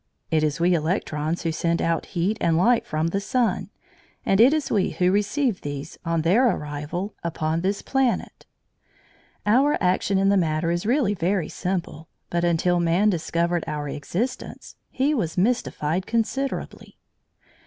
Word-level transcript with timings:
It 0.31 0.43
is 0.43 0.59
we 0.59 0.73
electrons 0.73 1.43
who 1.43 1.51
send 1.51 1.79
out 1.79 2.07
heat 2.17 2.39
and 2.41 2.57
light 2.57 2.87
from 2.87 3.09
the 3.09 3.19
sun, 3.21 3.69
and 4.25 4.41
it 4.41 4.51
is 4.51 4.71
we 4.71 4.89
who 4.89 5.11
receive 5.11 5.61
these 5.61 5.95
on 6.03 6.23
their 6.23 6.47
arrival 6.49 7.13
upon 7.23 7.61
this 7.61 7.83
planet. 7.83 8.47
Our 9.45 9.77
action 9.79 10.17
in 10.17 10.29
the 10.29 10.37
matter 10.37 10.71
is 10.71 10.87
really 10.87 11.13
very 11.13 11.49
simple, 11.49 12.07
but 12.31 12.43
until 12.43 12.79
man 12.79 13.11
discovered 13.11 13.63
our 13.67 13.87
existence, 13.89 14.75
he 14.89 15.13
was 15.13 15.37
mystified 15.37 16.07
considerably. 16.07 16.97